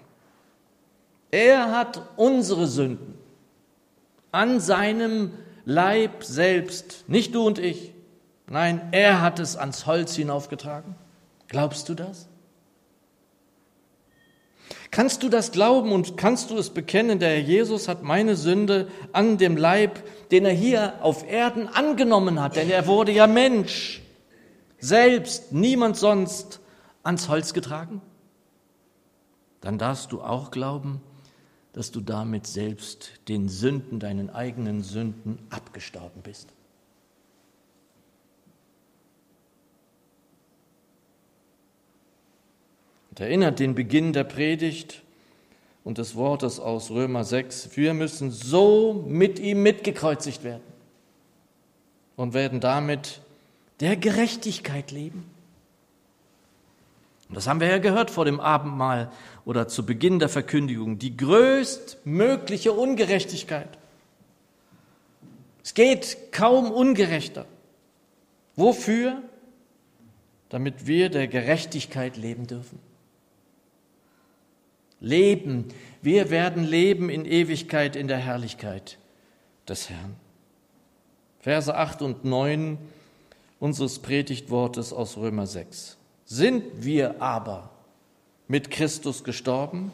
Er 1.31 1.72
hat 1.72 2.01
unsere 2.15 2.65
Sünden 2.65 3.19
an 4.31 4.59
seinem 4.59 5.31
Leib 5.65 6.24
selbst, 6.24 7.05
nicht 7.07 7.36
du 7.36 7.45
und 7.45 7.59
ich. 7.59 7.93
Nein, 8.48 8.81
er 8.91 9.21
hat 9.21 9.39
es 9.39 9.55
ans 9.55 9.86
Holz 9.86 10.15
hinaufgetragen. 10.15 10.95
Glaubst 11.48 11.89
du 11.89 11.93
das? 11.93 12.27
Kannst 14.91 15.21
du 15.21 15.29
das 15.29 15.51
glauben 15.51 15.91
und 15.91 16.17
kannst 16.17 16.50
du 16.50 16.57
es 16.57 16.71
bekennen, 16.71 17.19
der 17.19 17.29
Herr 17.29 17.39
Jesus 17.39 17.88
hat 17.88 18.01
meine 18.01 18.36
Sünde 18.36 18.88
an 19.12 19.38
dem 19.38 19.55
Leib, 19.55 20.01
den 20.31 20.45
er 20.45 20.53
hier 20.53 20.95
auf 21.01 21.29
Erden 21.29 21.67
angenommen 21.67 22.41
hat, 22.41 22.55
denn 22.55 22.69
er 22.71 22.88
wurde 22.88 23.12
ja 23.12 23.27
Mensch, 23.27 24.01
selbst, 24.79 25.51
niemand 25.51 25.98
sonst, 25.98 26.59
ans 27.03 27.29
Holz 27.29 27.53
getragen? 27.53 28.01
Dann 29.62 29.77
darfst 29.77 30.12
du 30.12 30.21
auch 30.21 30.50
glauben, 30.50 31.01
dass 31.74 31.92
du 31.92 32.02
damit 32.02 32.48
selbst 32.48 33.12
den 33.28 33.48
Sünden, 33.48 34.00
deinen 34.00 34.30
eigenen 34.30 34.82
Sünden 34.82 35.40
abgestorben 35.50 36.22
bist. 36.22 36.50
Und 43.12 43.20
erinnert 43.20 43.60
den 43.60 43.76
Beginn 43.76 44.14
der 44.14 44.24
Predigt 44.24 45.04
und 45.84 45.98
des 45.98 46.16
Wortes 46.16 46.60
aus 46.60 46.92
Römer 46.92 47.24
6, 47.24 47.76
wir 47.78 47.94
müssen 47.94 48.32
so 48.32 49.06
mit 49.08 49.40
ihm 49.40 49.64
mitgekreuzigt 49.64 50.44
werden 50.44 50.64
und 52.16 52.34
werden 52.34 52.60
damit 52.60 53.22
der 53.80 53.96
Gerechtigkeit 53.96 54.92
leben. 54.92 55.26
Und 57.29 57.36
das 57.36 57.48
haben 57.48 57.59
wir 57.59 57.67
ja 57.67 57.77
gehört 57.77 58.09
vor 58.09 58.25
dem 58.25 58.39
Abendmahl 58.39 59.12
oder 59.45 59.67
zu 59.67 59.86
Beginn 59.86 60.17
der 60.17 60.29
Verkündigung. 60.29 60.98
Die 60.98 61.15
größtmögliche 61.15 62.74
Ungerechtigkeit. 62.74 63.77
Es 65.63 65.75
geht 65.75 66.31
kaum 66.31 66.71
ungerechter. 66.71 67.45
Wofür? 68.55 69.21
Damit 70.50 70.88
wir 70.88 71.09
der 71.09 71.27
Gerechtigkeit 71.27 72.17
leben 72.17 72.48
dürfen. 72.48 72.79
Leben. 75.00 75.65
Wir 76.01 76.31
werden 76.31 76.63
leben 76.63 77.12
in 77.12 77.25
Ewigkeit 77.25 77.95
in 77.95 78.07
der 78.07 78.17
Herrlichkeit 78.17 78.98
des 79.67 79.91
Herrn. 79.91 80.15
Verse 81.41 81.74
8 81.74 82.01
und 82.01 82.25
9 82.25 82.79
unseres 83.59 84.00
Predigtwortes 84.00 84.91
aus 84.91 85.15
Römer 85.15 85.45
6. 85.45 85.99
Sind 86.31 86.86
wir 86.86 87.24
aber 87.24 87.71
mit 88.48 88.69
Christus 88.69 89.24
gestorben, 89.24 89.91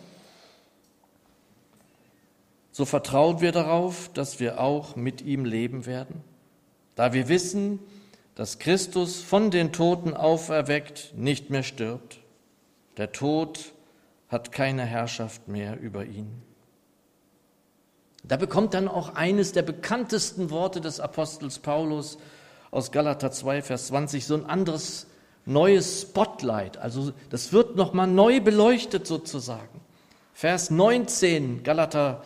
so 2.73 2.83
vertrauen 2.83 3.39
wir 3.39 3.53
darauf, 3.53 4.09
dass 4.13 4.41
wir 4.41 4.59
auch 4.59 4.97
mit 4.97 5.21
ihm 5.21 5.45
leben 5.45 5.85
werden, 5.85 6.21
da 6.95 7.13
wir 7.13 7.29
wissen, 7.29 7.79
dass 8.35 8.59
Christus 8.59 9.21
von 9.21 9.49
den 9.49 9.71
Toten 9.71 10.13
auferweckt 10.13 11.13
nicht 11.15 11.51
mehr 11.51 11.63
stirbt. 11.63 12.19
Der 12.97 13.13
Tod 13.13 13.71
hat 14.27 14.51
keine 14.51 14.83
Herrschaft 14.83 15.47
mehr 15.47 15.79
über 15.79 16.03
ihn. 16.03 16.41
Da 18.25 18.35
bekommt 18.35 18.73
dann 18.73 18.89
auch 18.89 19.15
eines 19.15 19.53
der 19.53 19.61
bekanntesten 19.61 20.49
Worte 20.49 20.81
des 20.81 20.99
Apostels 20.99 21.59
Paulus 21.59 22.17
aus 22.71 22.91
Galater 22.91 23.31
2, 23.31 23.61
Vers 23.61 23.87
20 23.87 24.25
so 24.25 24.35
ein 24.35 24.45
anderes 24.45 25.07
neues 25.45 26.01
Spotlight. 26.01 26.77
Also 26.77 27.13
das 27.29 27.53
wird 27.53 27.75
nochmal 27.75 28.07
neu 28.07 28.41
beleuchtet 28.41 29.07
sozusagen. 29.07 29.81
Vers 30.33 30.69
19, 30.69 31.63
Galater 31.63 32.23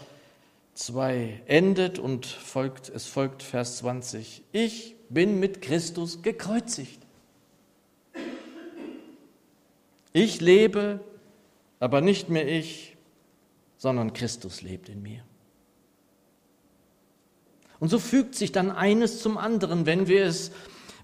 2 0.73 1.43
endet 1.45 1.99
und 1.99 2.25
folgt, 2.25 2.89
es 2.89 3.05
folgt 3.05 3.43
Vers 3.43 3.77
20. 3.77 4.43
Ich 4.51 4.95
bin 5.09 5.39
mit 5.39 5.61
Christus 5.61 6.21
gekreuzigt. 6.21 6.99
Ich 10.13 10.41
lebe, 10.41 11.01
aber 11.79 12.01
nicht 12.01 12.29
mehr 12.29 12.47
ich, 12.47 12.97
sondern 13.77 14.13
Christus 14.13 14.61
lebt 14.61 14.89
in 14.89 15.01
mir. 15.01 15.23
Und 17.79 17.89
so 17.89 17.99
fügt 17.99 18.35
sich 18.35 18.51
dann 18.51 18.71
eines 18.71 19.21
zum 19.21 19.37
anderen, 19.37 19.85
wenn 19.85 20.07
wir 20.07 20.25
es 20.25 20.51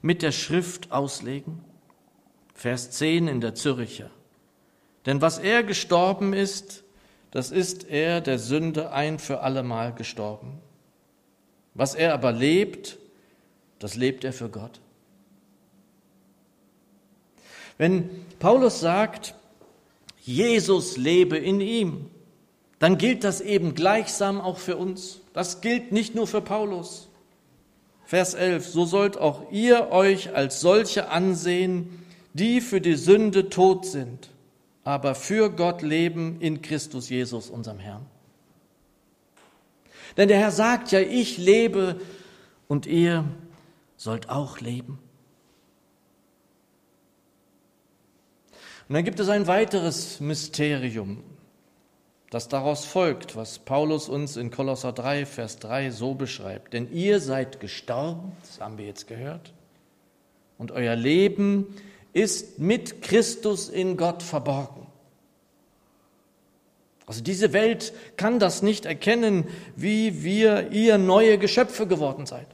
mit 0.02 0.22
der 0.22 0.32
Schrift 0.32 0.92
auslegen. 0.92 1.64
Vers 2.56 2.90
10 2.92 3.28
in 3.28 3.42
der 3.42 3.54
Zürcher. 3.54 4.10
Denn 5.06 5.22
was 5.22 5.38
er 5.38 5.64
gestorben 5.64 6.34
ist, 6.34 6.84
das 7.32 7.52
ist 7.52 7.88
er 7.90 8.22
der 8.22 8.40
Sünde 8.40 8.92
ein 8.92 9.20
für 9.20 9.42
allemal 9.42 9.94
gestorben. 9.94 10.60
Was 11.74 11.94
er 11.94 12.14
aber 12.14 12.32
lebt, 12.32 12.98
das 13.78 13.96
lebt 13.96 14.24
er 14.24 14.32
für 14.32 14.50
Gott. 14.50 14.80
Wenn 17.78 18.10
Paulus 18.40 18.80
sagt, 18.80 19.36
Jesus 20.22 20.96
lebe 20.96 21.38
in 21.38 21.60
ihm, 21.60 22.10
dann 22.80 22.98
gilt 22.98 23.26
das 23.26 23.42
eben 23.42 23.76
gleichsam 23.76 24.40
auch 24.40 24.60
für 24.60 24.78
uns. 24.78 25.20
Das 25.34 25.60
gilt 25.60 25.92
nicht 25.92 26.16
nur 26.16 26.28
für 26.28 26.42
Paulus. 26.42 27.10
Vers 28.06 28.34
11, 28.34 28.66
so 28.68 28.86
sollt 28.86 29.18
auch 29.18 29.52
ihr 29.52 29.90
euch 29.92 30.34
als 30.34 30.62
solche 30.62 31.10
ansehen, 31.10 32.05
die 32.36 32.62
für 32.62 32.80
die 32.80 32.96
Sünde 32.96 33.50
tot 33.50 33.86
sind 33.86 34.30
aber 34.86 35.16
für 35.16 35.50
Gott 35.50 35.82
leben 35.82 36.40
in 36.40 36.62
Christus 36.62 37.10
Jesus, 37.10 37.50
unserem 37.50 37.80
Herrn. 37.80 38.06
Denn 40.16 40.30
der 40.30 40.38
Herr 40.38 40.52
sagt 40.52 40.92
ja, 40.92 41.00
ich 41.00 41.38
lebe 41.38 42.00
und 42.68 42.86
ihr 42.86 43.26
sollt 43.98 44.30
auch 44.30 44.60
leben. 44.62 45.00
Und 48.88 48.94
dann 48.94 49.04
gibt 49.04 49.20
es 49.20 49.28
ein 49.28 49.48
weiteres 49.48 50.20
Mysterium, 50.20 51.24
das 52.30 52.48
daraus 52.48 52.86
folgt, 52.86 53.36
was 53.36 53.58
Paulus 53.58 54.08
uns 54.08 54.38
in 54.38 54.52
Kolosser 54.52 54.94
3, 54.94 55.26
Vers 55.26 55.58
3 55.58 55.90
so 55.90 56.14
beschreibt. 56.14 56.74
Denn 56.74 56.92
ihr 56.94 57.20
seid 57.20 57.60
gestorben, 57.60 58.34
das 58.42 58.62
haben 58.62 58.78
wir 58.78 58.86
jetzt 58.86 59.08
gehört, 59.08 59.52
und 60.60 60.72
euer 60.72 60.96
Leben 60.96 61.76
ist 62.16 62.60
mit 62.60 63.02
Christus 63.02 63.68
in 63.68 63.98
Gott 63.98 64.24
verborgen. 64.24 64.88
Also 67.06 67.22
diese 67.22 67.52
Welt 67.52 67.94
kann 68.16 68.40
das 68.40 68.62
nicht 68.62 68.86
erkennen, 68.86 69.46
wie 69.76 70.24
wir 70.24 70.72
ihr 70.72 70.98
neue 70.98 71.38
Geschöpfe 71.38 71.88
geworden 71.88 72.26
seid. 72.26 72.48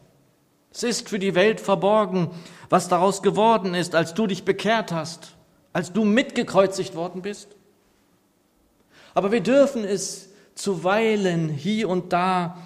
Es 0.73 0.81
ist 0.81 1.09
für 1.09 1.19
die 1.19 1.35
Welt 1.35 1.61
verborgen, 1.61 2.31
was 2.69 2.87
daraus 2.87 3.21
geworden 3.21 3.75
ist, 3.75 3.93
als 3.93 4.15
du 4.15 4.25
dich 4.25 4.45
bekehrt 4.45 4.91
hast, 4.91 5.35
als 5.73 5.93
du 5.93 6.05
mitgekreuzigt 6.05 6.95
worden 6.95 7.21
bist. 7.21 7.49
Aber 9.13 9.31
wir 9.31 9.41
dürfen 9.41 9.83
es 9.83 10.29
zuweilen 10.55 11.49
hier 11.49 11.87
und 11.87 12.13
da 12.13 12.57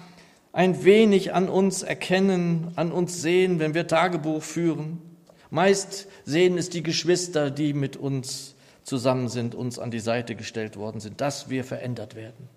ein 0.52 0.82
wenig 0.82 1.34
an 1.34 1.50
uns 1.50 1.82
erkennen, 1.82 2.72
an 2.76 2.90
uns 2.90 3.20
sehen, 3.20 3.58
wenn 3.58 3.74
wir 3.74 3.86
Tagebuch 3.86 4.42
führen. 4.42 5.05
Meist 5.56 6.06
sehen 6.26 6.58
es 6.58 6.68
die 6.68 6.82
Geschwister, 6.82 7.50
die 7.50 7.72
mit 7.72 7.96
uns 7.96 8.56
zusammen 8.82 9.30
sind, 9.30 9.54
uns 9.54 9.78
an 9.78 9.90
die 9.90 10.00
Seite 10.00 10.34
gestellt 10.34 10.76
worden 10.76 11.00
sind, 11.00 11.22
dass 11.22 11.48
wir 11.48 11.64
verändert 11.64 12.14
werden. 12.14 12.50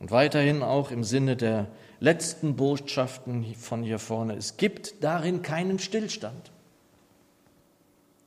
Und 0.00 0.10
weiterhin 0.10 0.64
auch 0.64 0.90
im 0.90 1.04
Sinne 1.04 1.36
der 1.36 1.68
letzten 2.00 2.56
Botschaften 2.56 3.54
von 3.54 3.84
hier 3.84 4.00
vorne, 4.00 4.34
es 4.34 4.56
gibt 4.56 5.04
darin 5.04 5.42
keinen 5.42 5.78
Stillstand. 5.78 6.50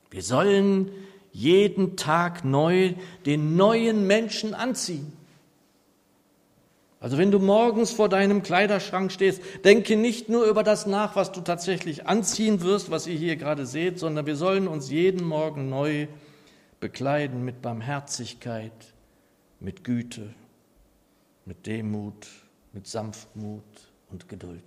Wir 0.09 0.23
sollen 0.23 0.89
jeden 1.33 1.97
Tag 1.97 2.45
neu 2.45 2.93
den 3.25 3.57
neuen 3.57 4.07
Menschen 4.07 4.53
anziehen. 4.53 5.11
Also 6.99 7.17
wenn 7.17 7.29
du 7.29 7.39
morgens 7.39 7.91
vor 7.91 8.09
deinem 8.09 8.41
Kleiderschrank 8.41 9.11
stehst, 9.11 9.41
denke 9.63 9.95
nicht 9.95 10.29
nur 10.29 10.45
über 10.45 10.63
das 10.63 10.85
nach, 10.85 11.15
was 11.15 11.31
du 11.31 11.41
tatsächlich 11.41 12.07
anziehen 12.07 12.61
wirst, 12.61 12.89
was 12.89 13.05
ihr 13.05 13.17
hier 13.17 13.35
gerade 13.35 13.65
seht, 13.65 13.99
sondern 13.99 14.25
wir 14.25 14.35
sollen 14.35 14.67
uns 14.67 14.89
jeden 14.89 15.25
Morgen 15.25 15.69
neu 15.69 16.07
bekleiden 16.79 17.43
mit 17.43 17.61
Barmherzigkeit, 17.61 18.71
mit 19.59 19.83
Güte, 19.83 20.33
mit 21.45 21.67
Demut, 21.67 22.27
mit 22.73 22.87
Sanftmut 22.87 23.63
und 24.09 24.29
Geduld. 24.29 24.63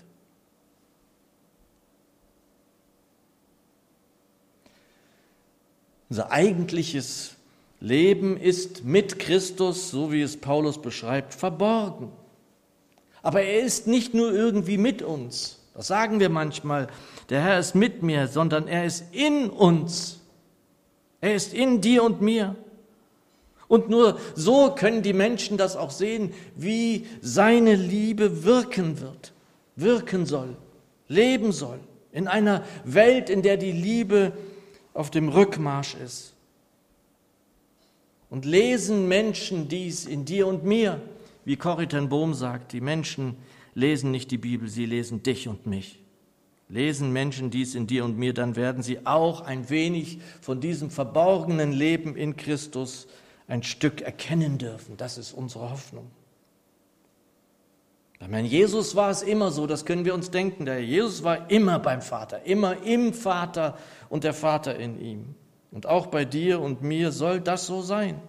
Unser 6.11 6.31
eigentliches 6.31 7.38
Leben 7.81 8.37
ist 8.37 8.85
mit 8.85 9.19
Christus, 9.19 9.91
so 9.91 10.13
wie 10.13 10.23
es 10.23 10.37
Paulus 10.37 10.81
beschreibt, 10.81 11.35
verborgen. 11.35 12.11
Aber 13.23 13.43
er 13.43 13.61
ist 13.61 13.87
nicht 13.87 14.15
nur 14.15 14.33
irgendwie 14.33 14.79
mit 14.79 15.03
uns, 15.03 15.59
das 15.79 15.87
sagen 15.87 16.19
wir 16.19 16.29
manchmal, 16.29 16.89
der 17.29 17.41
Herr 17.41 17.61
ist 17.61 17.77
mit 17.77 18.03
mir, 18.03 18.27
sondern 18.27 18.67
er 18.67 18.85
ist 18.85 19.05
in 19.13 19.49
uns. 19.49 20.19
Er 21.21 21.37
ist 21.37 21.55
in 21.55 21.81
dir 21.81 22.03
und 22.03 22.21
mir. 22.21 22.57
Und 23.69 23.89
nur 23.89 24.19
so 24.35 24.75
können 24.75 25.03
die 25.03 25.13
Menschen 25.13 25.57
das 25.57 25.77
auch 25.77 25.93
sehen, 25.93 26.35
wie 26.57 27.07
seine 27.21 27.77
Liebe 27.77 28.43
wirken 28.43 29.01
wird, 29.01 29.33
wirken 29.77 30.27
soll, 30.27 30.57
leben 31.07 31.53
soll, 31.53 31.79
in 32.11 32.27
einer 32.27 32.65
Welt, 32.83 33.31
in 33.31 33.43
der 33.43 33.57
die 33.57 33.71
Liebe 33.71 34.33
auf 34.95 35.13
dem 35.13 35.29
Rückmarsch 35.29 35.95
ist. 35.95 36.35
Und 38.31 38.45
lesen 38.45 39.09
Menschen 39.09 39.69
dies 39.69 40.05
in 40.05 40.25
dir 40.25 40.47
und 40.47 40.65
mir, 40.65 41.01
wie 41.45 41.57
Corrie 41.57 41.87
Bohm 41.87 42.35
sagt, 42.35 42.73
die 42.73 42.81
Menschen 42.81 43.37
lesen 43.75 44.11
nicht 44.11 44.31
die 44.31 44.39
Bibel, 44.39 44.69
sie 44.69 44.87
lesen 44.87 45.23
dich 45.23 45.49
und 45.49 45.67
mich. 45.67 46.01
Lesen 46.69 47.13
Menschen 47.13 47.51
dies 47.51 47.75
in 47.75 47.87
dir 47.87 48.05
und 48.05 48.19
mir, 48.19 48.35
dann 48.35 48.55
werden 48.55 48.83
sie 48.83 49.07
auch 49.07 49.41
ein 49.41 49.71
wenig 49.71 50.19
von 50.43 50.61
diesem 50.61 50.91
verborgenen 50.91 51.73
Leben 51.73 52.15
in 52.15 52.37
Christus 52.37 53.09
ein 53.47 53.63
Stück 53.63 54.03
erkennen 54.03 54.59
dürfen. 54.59 54.99
Das 54.99 55.17
ist 55.17 55.33
unsere 55.33 55.71
Hoffnung. 55.71 56.11
Bei 58.19 58.27
Herrn 58.27 58.45
Jesus 58.45 58.97
war 58.97 59.11
es 59.11 59.23
immer 59.23 59.51
so, 59.51 59.67
das 59.67 59.85
können 59.85 60.05
wir 60.05 60.13
uns 60.13 60.31
denken. 60.31 60.67
Der 60.67 60.85
Jesus 60.85 61.23
war 61.23 61.51
immer 61.51 61.79
beim 61.79 62.03
Vater, 62.03 62.45
immer 62.45 62.83
im 62.83 63.15
Vater 63.15 63.79
und 64.11 64.25
der 64.25 64.35
Vater 64.35 64.77
in 64.77 65.01
ihm. 65.01 65.35
Und 65.71 65.87
auch 65.87 66.07
bei 66.07 66.25
dir 66.25 66.61
und 66.61 66.83
mir 66.83 67.13
soll 67.13 67.41
das 67.41 67.67
so 67.67 67.83
sein 67.83 68.21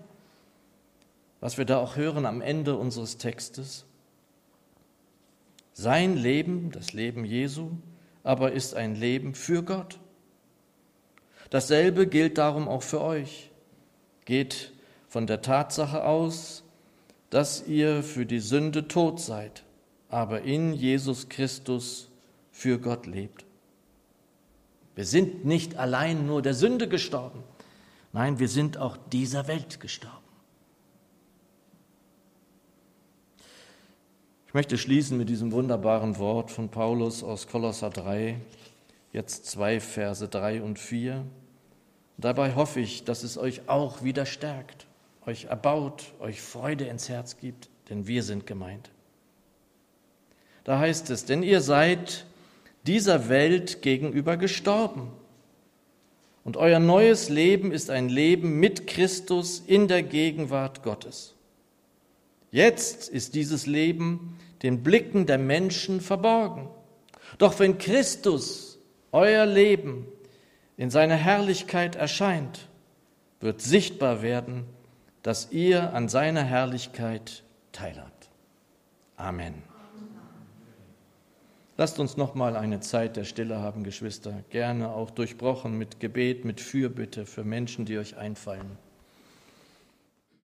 was 1.39 1.57
wir 1.57 1.65
da 1.65 1.79
auch 1.79 1.95
hören 1.95 2.25
am 2.25 2.41
Ende 2.41 2.75
unseres 2.75 3.17
Textes. 3.17 3.85
Sein 5.73 6.17
Leben, 6.17 6.71
das 6.71 6.93
Leben 6.93 7.23
Jesu, 7.23 7.71
aber 8.23 8.51
ist 8.51 8.75
ein 8.75 8.95
Leben 8.95 9.33
für 9.33 9.63
Gott. 9.63 9.99
Dasselbe 11.49 12.07
gilt 12.07 12.37
darum 12.37 12.67
auch 12.67 12.83
für 12.83 13.01
euch. 13.01 13.49
Geht 14.25 14.73
von 15.07 15.25
der 15.25 15.41
Tatsache 15.41 16.03
aus, 16.03 16.63
dass 17.29 17.65
ihr 17.65 18.03
für 18.03 18.25
die 18.25 18.39
Sünde 18.39 18.87
tot 18.87 19.19
seid, 19.19 19.63
aber 20.09 20.41
in 20.41 20.73
Jesus 20.73 21.29
Christus 21.29 22.09
für 22.51 22.79
Gott 22.79 23.07
lebt. 23.07 23.45
Wir 24.99 25.05
sind 25.05 25.45
nicht 25.45 25.77
allein 25.77 26.25
nur 26.25 26.41
der 26.41 26.53
Sünde 26.53 26.89
gestorben, 26.89 27.41
nein, 28.11 28.37
wir 28.37 28.49
sind 28.49 28.77
auch 28.77 28.97
dieser 29.13 29.47
Welt 29.47 29.79
gestorben. 29.79 30.17
Ich 34.45 34.53
möchte 34.53 34.77
schließen 34.77 35.17
mit 35.17 35.29
diesem 35.29 35.53
wunderbaren 35.53 36.17
Wort 36.17 36.51
von 36.51 36.67
Paulus 36.67 37.23
aus 37.23 37.47
Kolosser 37.47 37.91
3, 37.91 38.41
jetzt 39.13 39.45
zwei 39.45 39.79
Verse 39.79 40.27
3 40.27 40.63
und 40.63 40.77
4. 40.77 41.25
Dabei 42.17 42.55
hoffe 42.55 42.81
ich, 42.81 43.05
dass 43.05 43.23
es 43.23 43.37
euch 43.37 43.69
auch 43.69 44.03
wieder 44.03 44.25
stärkt, 44.25 44.85
euch 45.25 45.45
erbaut, 45.45 46.11
euch 46.19 46.41
Freude 46.41 46.83
ins 46.83 47.07
Herz 47.07 47.37
gibt, 47.37 47.69
denn 47.89 48.05
wir 48.05 48.21
sind 48.21 48.45
gemeint. 48.45 48.91
Da 50.65 50.77
heißt 50.77 51.09
es, 51.09 51.23
denn 51.23 51.41
ihr 51.41 51.61
seid 51.61 52.25
dieser 52.89 53.29
Welt 53.29 53.83
gegenüber 53.83 54.35
gestorben. 54.35 55.11
Und 56.43 56.57
euer 56.57 56.79
neues 56.79 57.29
Leben 57.29 57.71
ist 57.71 57.91
ein 57.91 58.09
Leben 58.09 58.59
mit 58.59 58.87
Christus 58.87 59.59
in 59.59 59.87
der 59.87 60.01
Gegenwart 60.01 60.81
Gottes. 60.81 61.35
Jetzt 62.49 63.07
ist 63.07 63.35
dieses 63.35 63.67
Leben 63.67 64.39
den 64.63 64.81
Blicken 64.81 65.27
der 65.27 65.37
Menschen 65.37 66.01
verborgen. 66.01 66.67
Doch 67.37 67.59
wenn 67.59 67.77
Christus, 67.77 68.79
euer 69.11 69.45
Leben, 69.45 70.07
in 70.75 70.89
seiner 70.89 71.15
Herrlichkeit 71.15 71.95
erscheint, 71.95 72.69
wird 73.39 73.61
sichtbar 73.61 74.23
werden, 74.23 74.65
dass 75.21 75.51
ihr 75.51 75.93
an 75.93 76.09
seiner 76.09 76.43
Herrlichkeit 76.43 77.43
teilhabt. 77.71 78.29
Amen. 79.15 79.68
Lasst 81.79 81.97
uns 81.97 82.17
noch 82.17 82.35
mal 82.35 82.57
eine 82.57 82.81
Zeit 82.81 83.15
der 83.15 83.23
Stille 83.23 83.59
haben, 83.59 83.85
Geschwister, 83.85 84.43
gerne 84.49 84.91
auch 84.91 85.11
durchbrochen 85.11 85.77
mit 85.77 86.01
Gebet, 86.01 86.43
mit 86.43 86.59
Fürbitte 86.59 87.25
für 87.25 87.45
Menschen, 87.45 87.85
die 87.85 87.97
euch 87.97 88.17
einfallen. 88.17 88.77